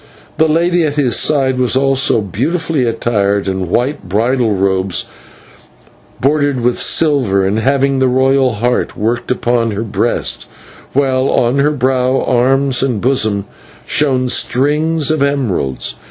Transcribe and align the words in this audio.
The 0.39 0.47
lady 0.47 0.83
at 0.83 0.95
his 0.95 1.15
side 1.15 1.59
was 1.59 1.77
also 1.77 2.21
beautifully 2.21 2.85
attired 2.85 3.47
in 3.47 3.69
white 3.69 4.09
bridal 4.09 4.55
robes, 4.55 5.05
broidered 6.19 6.61
with 6.61 6.79
silver, 6.79 7.45
and 7.45 7.59
having 7.59 7.99
the 7.99 8.07
royal 8.07 8.53
Heart 8.53 8.97
worked 8.97 9.29
upon 9.29 9.69
her 9.73 9.83
breast, 9.83 10.49
while 10.93 11.29
on 11.29 11.59
her 11.59 11.69
brow, 11.69 12.19
arms, 12.23 12.81
and 12.81 12.99
bosom 12.99 13.45
shone 13.85 14.27
strings 14.27 15.11
of 15.11 15.21
emeralds. 15.21 15.93